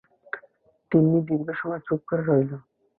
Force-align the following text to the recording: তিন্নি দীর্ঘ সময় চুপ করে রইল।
তিন্নি 0.91 1.19
দীর্ঘ 1.27 1.47
সময় 1.61 1.81
চুপ 1.87 2.01
করে 2.09 2.23
রইল। 2.23 2.51